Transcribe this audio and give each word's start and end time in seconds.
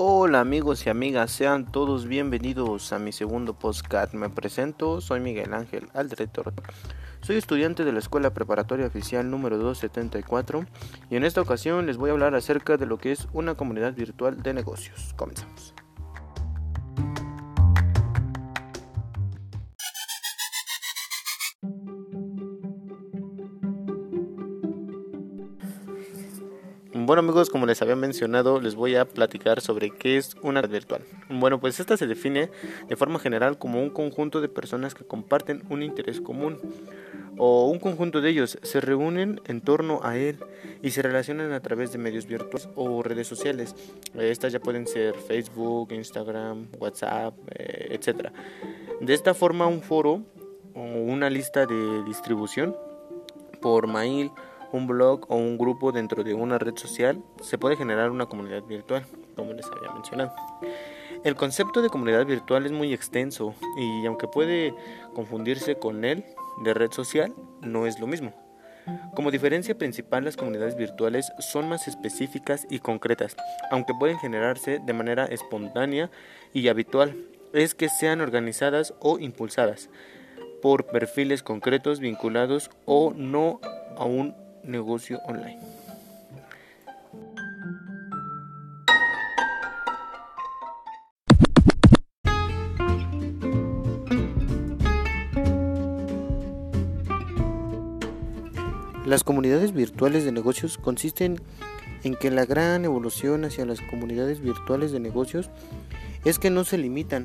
Hola 0.00 0.38
amigos 0.38 0.86
y 0.86 0.90
amigas, 0.90 1.32
sean 1.32 1.72
todos 1.72 2.06
bienvenidos 2.06 2.92
a 2.92 3.00
mi 3.00 3.10
segundo 3.10 3.54
podcast. 3.54 4.14
Me 4.14 4.30
presento, 4.30 5.00
soy 5.00 5.18
Miguel 5.18 5.52
Ángel 5.52 5.88
Aldretor. 5.92 6.54
Soy 7.20 7.34
estudiante 7.34 7.84
de 7.84 7.90
la 7.90 7.98
Escuela 7.98 8.32
Preparatoria 8.32 8.86
Oficial 8.86 9.28
número 9.28 9.58
274 9.58 10.66
y 11.10 11.16
en 11.16 11.24
esta 11.24 11.40
ocasión 11.40 11.86
les 11.86 11.96
voy 11.96 12.10
a 12.10 12.12
hablar 12.12 12.36
acerca 12.36 12.76
de 12.76 12.86
lo 12.86 12.98
que 12.98 13.10
es 13.10 13.26
una 13.32 13.56
comunidad 13.56 13.92
virtual 13.92 14.40
de 14.40 14.54
negocios. 14.54 15.14
Comenzamos. 15.16 15.74
Bueno 27.08 27.20
amigos, 27.20 27.48
como 27.48 27.64
les 27.64 27.80
había 27.80 27.96
mencionado, 27.96 28.60
les 28.60 28.74
voy 28.74 28.94
a 28.96 29.06
platicar 29.06 29.62
sobre 29.62 29.88
qué 29.88 30.18
es 30.18 30.36
una 30.42 30.60
red 30.60 30.68
virtual. 30.68 31.00
Bueno, 31.30 31.58
pues 31.58 31.80
esta 31.80 31.96
se 31.96 32.06
define 32.06 32.50
de 32.86 32.96
forma 32.96 33.18
general 33.18 33.56
como 33.56 33.82
un 33.82 33.88
conjunto 33.88 34.42
de 34.42 34.50
personas 34.50 34.94
que 34.94 35.06
comparten 35.06 35.62
un 35.70 35.82
interés 35.82 36.20
común 36.20 36.58
o 37.38 37.70
un 37.70 37.78
conjunto 37.78 38.20
de 38.20 38.28
ellos 38.28 38.58
se 38.60 38.82
reúnen 38.82 39.40
en 39.46 39.62
torno 39.62 40.00
a 40.02 40.18
él 40.18 40.38
y 40.82 40.90
se 40.90 41.00
relacionan 41.00 41.52
a 41.52 41.60
través 41.60 41.92
de 41.92 41.96
medios 41.96 42.26
virtuales 42.26 42.68
o 42.74 43.02
redes 43.02 43.26
sociales. 43.26 43.74
Estas 44.14 44.52
ya 44.52 44.60
pueden 44.60 44.86
ser 44.86 45.14
Facebook, 45.14 45.90
Instagram, 45.92 46.66
WhatsApp, 46.78 47.32
eh, 47.54 47.88
etc. 47.88 48.32
De 49.00 49.14
esta 49.14 49.32
forma, 49.32 49.66
un 49.66 49.80
foro 49.80 50.24
o 50.74 50.82
una 50.82 51.30
lista 51.30 51.64
de 51.64 52.04
distribución 52.04 52.76
por 53.62 53.86
mail 53.86 54.30
un 54.72 54.86
blog 54.86 55.26
o 55.28 55.36
un 55.36 55.58
grupo 55.58 55.92
dentro 55.92 56.24
de 56.24 56.34
una 56.34 56.58
red 56.58 56.76
social, 56.76 57.22
se 57.40 57.58
puede 57.58 57.76
generar 57.76 58.10
una 58.10 58.26
comunidad 58.26 58.62
virtual, 58.64 59.04
como 59.36 59.52
les 59.52 59.66
había 59.66 59.92
mencionado. 59.92 60.32
El 61.24 61.34
concepto 61.34 61.82
de 61.82 61.88
comunidad 61.88 62.24
virtual 62.26 62.66
es 62.66 62.72
muy 62.72 62.92
extenso 62.92 63.54
y 63.76 64.06
aunque 64.06 64.28
puede 64.28 64.74
confundirse 65.14 65.76
con 65.76 66.04
él 66.04 66.24
de 66.62 66.74
red 66.74 66.92
social, 66.92 67.34
no 67.60 67.86
es 67.86 67.98
lo 67.98 68.06
mismo. 68.06 68.32
Como 69.14 69.30
diferencia 69.30 69.76
principal, 69.76 70.24
las 70.24 70.36
comunidades 70.36 70.76
virtuales 70.76 71.32
son 71.40 71.68
más 71.68 71.88
específicas 71.88 72.66
y 72.70 72.78
concretas, 72.78 73.36
aunque 73.70 73.92
pueden 73.98 74.18
generarse 74.18 74.78
de 74.78 74.92
manera 74.92 75.26
espontánea 75.26 76.10
y 76.54 76.68
habitual, 76.68 77.16
es 77.52 77.74
que 77.74 77.88
sean 77.88 78.20
organizadas 78.20 78.94
o 79.00 79.18
impulsadas 79.18 79.90
por 80.62 80.86
perfiles 80.86 81.42
concretos 81.42 82.00
vinculados 82.00 82.70
o 82.84 83.12
no 83.14 83.60
a 83.96 84.04
un 84.04 84.34
negocio 84.68 85.20
online. 85.26 85.58
Las 99.04 99.24
comunidades 99.24 99.72
virtuales 99.72 100.26
de 100.26 100.32
negocios 100.32 100.76
consisten 100.76 101.40
en 102.04 102.14
que 102.14 102.30
la 102.30 102.44
gran 102.44 102.84
evolución 102.84 103.46
hacia 103.46 103.64
las 103.64 103.80
comunidades 103.80 104.40
virtuales 104.40 104.92
de 104.92 105.00
negocios 105.00 105.48
es 106.26 106.38
que 106.38 106.50
no 106.50 106.64
se 106.64 106.76
limitan 106.76 107.24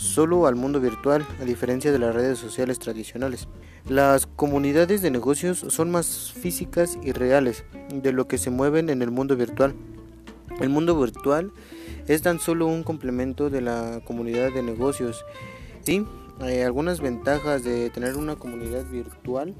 solo 0.00 0.46
al 0.46 0.56
mundo 0.56 0.80
virtual, 0.80 1.26
a 1.40 1.44
diferencia 1.44 1.92
de 1.92 1.98
las 1.98 2.14
redes 2.14 2.38
sociales 2.38 2.78
tradicionales. 2.78 3.48
Las 3.86 4.26
comunidades 4.26 5.02
de 5.02 5.10
negocios 5.10 5.58
son 5.68 5.90
más 5.90 6.32
físicas 6.32 6.98
y 7.02 7.12
reales 7.12 7.64
de 7.92 8.12
lo 8.12 8.26
que 8.26 8.38
se 8.38 8.50
mueven 8.50 8.88
en 8.88 9.02
el 9.02 9.10
mundo 9.10 9.36
virtual. 9.36 9.74
El 10.58 10.70
mundo 10.70 10.98
virtual 10.98 11.52
es 12.08 12.22
tan 12.22 12.40
solo 12.40 12.66
un 12.66 12.82
complemento 12.82 13.50
de 13.50 13.60
la 13.60 14.00
comunidad 14.06 14.52
de 14.52 14.62
negocios. 14.62 15.24
Sí, 15.82 16.06
hay 16.40 16.60
algunas 16.60 17.00
ventajas 17.00 17.62
de 17.62 17.90
tener 17.90 18.16
una 18.16 18.36
comunidad 18.36 18.86
virtual 18.86 19.54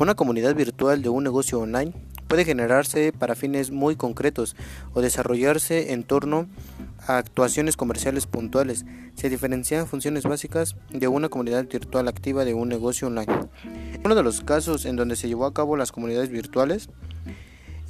Una 0.00 0.14
comunidad 0.14 0.54
virtual 0.54 1.02
de 1.02 1.10
un 1.10 1.22
negocio 1.22 1.60
online 1.60 1.92
puede 2.26 2.46
generarse 2.46 3.12
para 3.12 3.34
fines 3.34 3.70
muy 3.70 3.96
concretos 3.96 4.56
o 4.94 5.02
desarrollarse 5.02 5.92
en 5.92 6.04
torno 6.04 6.48
a 7.06 7.18
actuaciones 7.18 7.76
comerciales 7.76 8.26
puntuales. 8.26 8.86
Se 9.14 9.28
diferencian 9.28 9.86
funciones 9.86 10.24
básicas 10.24 10.74
de 10.88 11.06
una 11.06 11.28
comunidad 11.28 11.68
virtual 11.68 12.08
activa 12.08 12.46
de 12.46 12.54
un 12.54 12.70
negocio 12.70 13.08
online. 13.08 13.50
Uno 14.02 14.14
de 14.14 14.22
los 14.22 14.40
casos 14.40 14.86
en 14.86 14.96
donde 14.96 15.16
se 15.16 15.28
llevó 15.28 15.44
a 15.44 15.52
cabo 15.52 15.76
las 15.76 15.92
comunidades 15.92 16.30
virtuales 16.30 16.88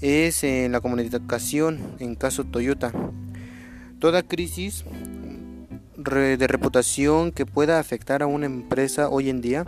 es 0.01 0.43
en 0.43 0.73
la 0.73 0.81
comunicación, 0.81 1.79
en 2.01 2.17
caso 2.17 2.43
Toyota. 2.43 2.93
Toda 4.01 4.25
crisis 4.25 4.85
de 5.97 6.47
reputación 6.49 7.31
que 7.31 7.47
pueda 7.47 7.79
afectar 7.79 8.25
a 8.25 8.27
una 8.27 8.47
empresa 8.47 9.09
hoy 9.09 9.31
en 9.31 9.41
día 9.41 9.65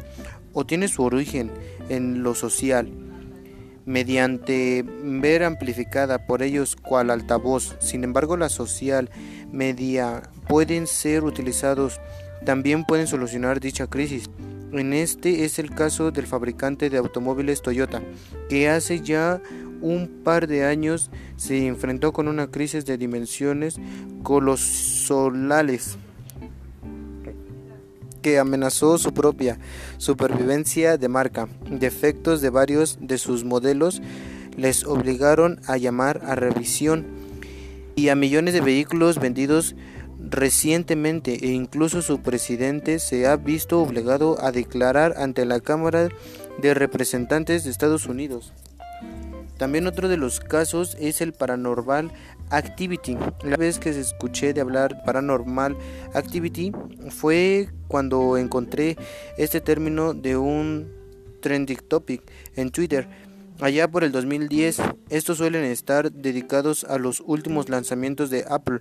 o 0.53 0.67
tiene 0.67 0.89
su 0.89 1.03
origen 1.03 1.51
en 1.89 2.23
lo 2.23 2.35
social, 2.35 2.91
mediante 3.85 4.85
ver 4.87 5.45
amplificada 5.45 6.27
por 6.27 6.43
ellos 6.43 6.77
cual 6.77 7.11
altavoz. 7.11 7.77
Sin 7.81 8.05
embargo, 8.05 8.37
la 8.37 8.49
social 8.49 9.11
media 9.51 10.23
pueden 10.49 10.87
ser 10.87 11.25
utilizados, 11.25 12.01
también 12.45 12.85
pueden 12.85 13.07
solucionar 13.07 13.61
dicha 13.61 13.87
crisis. 13.87 14.31
En 14.73 14.93
este 14.95 15.45
es 15.45 15.59
el 15.59 15.71
caso 15.71 16.11
del 16.11 16.27
fabricante 16.27 16.89
de 16.89 16.99
automóviles 16.99 17.61
Toyota, 17.61 18.03
que 18.49 18.69
hace 18.71 19.01
ya 19.01 19.43
un 19.83 20.23
par 20.25 20.47
de 20.47 20.65
años 20.65 21.11
se 21.37 21.67
enfrentó 21.67 22.13
con 22.13 22.29
una 22.29 22.51
crisis 22.51 22.87
de 22.87 22.97
dimensiones 22.97 23.79
colosales 24.23 25.99
que 28.23 28.39
amenazó 28.39 28.97
su 28.97 29.13
propia 29.13 29.59
supervivencia 29.99 30.97
de 30.97 31.09
marca. 31.09 31.49
Defectos 31.69 32.41
de 32.41 32.51
varios 32.51 32.99
de 33.01 33.19
sus 33.19 33.45
modelos 33.45 34.01
les 34.57 34.85
obligaron 34.85 35.61
a 35.67 35.77
llamar 35.77 36.23
a 36.25 36.35
revisión 36.35 37.07
y 37.97 38.09
a 38.09 38.15
millones 38.15 38.55
de 38.55 38.61
vehículos 38.61 39.19
vendidos 39.19 39.75
recientemente 40.19 41.45
e 41.45 41.49
incluso 41.53 42.01
su 42.01 42.21
presidente 42.21 42.99
se 42.99 43.27
ha 43.27 43.37
visto 43.37 43.81
obligado 43.81 44.43
a 44.43 44.53
declarar 44.53 45.15
ante 45.19 45.45
la 45.45 45.61
Cámara 45.61 46.09
de 46.61 46.75
Representantes 46.75 47.65
de 47.65 47.71
Estados 47.71 48.07
Unidos. 48.07 48.53
También 49.59 49.87
otro 49.87 50.09
de 50.09 50.17
los 50.17 50.41
casos 50.41 50.97
es 51.01 51.21
el 51.21 51.33
paranormal 51.33 52.13
activity. 52.51 53.17
La 53.45 53.57
vez 53.57 53.79
que 53.79 53.91
escuché 53.91 54.53
de 54.53 54.61
hablar 54.61 55.03
paranormal 55.05 55.77
activity 56.15 56.73
fue 57.11 57.69
cuando 57.89 58.37
encontré 58.37 58.97
este 59.39 59.61
término 59.61 60.15
de 60.15 60.37
un 60.37 60.91
trending 61.41 61.79
topic 61.89 62.23
en 62.57 62.71
Twitter. 62.71 63.09
Allá 63.61 63.89
por 63.89 64.03
el 64.03 64.13
2010, 64.13 64.81
estos 65.11 65.39
suelen 65.39 65.65
estar 65.65 66.11
dedicados 66.11 66.85
a 66.85 66.99
los 66.99 67.23
últimos 67.25 67.69
lanzamientos 67.69 68.31
de 68.31 68.45
Apple, 68.49 68.81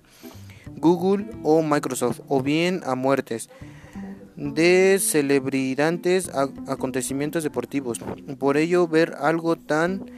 Google 0.76 1.26
o 1.42 1.62
Microsoft, 1.62 2.20
o 2.28 2.42
bien 2.42 2.80
a 2.84 2.94
muertes 2.94 3.48
de 4.36 4.98
celebridades 5.00 6.30
a 6.30 6.48
acontecimientos 6.66 7.44
deportivos. 7.44 8.00
Por 8.38 8.56
ello, 8.56 8.88
ver 8.88 9.14
algo 9.20 9.56
tan 9.56 10.10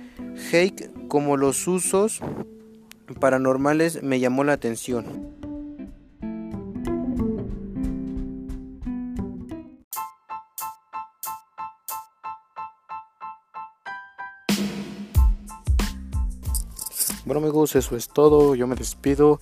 hake 0.53 0.91
como 1.09 1.37
los 1.37 1.67
usos 1.67 2.21
paranormales 3.21 4.03
me 4.03 4.21
llamó 4.21 4.45
la 4.45 4.55
atención. 4.55 5.35
Bueno 17.25 17.41
amigos, 17.41 17.75
eso 17.75 17.97
es 17.97 18.09
todo. 18.09 18.55
Yo 18.55 18.67
me 18.67 18.77
despido. 18.77 19.41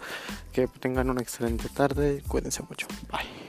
Que 0.53 0.69
tengan 0.69 1.11
una 1.11 1.23
excelente 1.23 1.69
tarde. 1.69 2.23
Cuídense 2.29 2.63
mucho. 2.69 2.87
Bye. 3.11 3.42